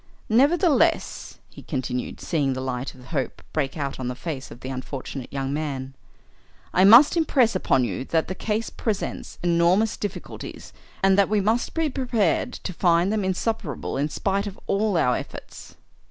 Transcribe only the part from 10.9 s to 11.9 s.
and that we must be